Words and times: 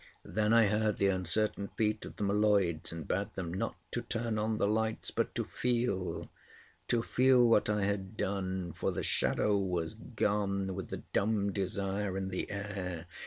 Then 0.25 0.51
I 0.51 0.65
heard 0.65 0.97
the 0.97 1.09
uncertain 1.09 1.67
feet 1.77 2.05
of 2.05 2.15
the 2.15 2.23
M'Leods 2.23 2.91
and 2.91 3.07
bade 3.07 3.35
them 3.35 3.53
not 3.53 3.75
to 3.91 4.01
turn 4.01 4.39
on 4.39 4.57
the 4.57 4.65
lights, 4.67 5.11
but 5.11 5.35
to 5.35 5.43
feel—to 5.43 7.03
feel 7.03 7.47
what 7.47 7.69
I 7.69 7.83
had 7.83 8.17
done; 8.17 8.73
for 8.73 8.89
the 8.91 9.03
Shadow 9.03 9.55
was 9.59 9.93
gone, 9.93 10.73
with 10.73 10.87
the 10.87 11.03
dumb 11.13 11.51
desire 11.51 12.17
in 12.17 12.29
the 12.29 12.49
air. 12.49 13.05